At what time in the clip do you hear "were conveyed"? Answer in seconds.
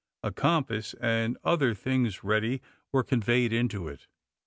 2.91-3.53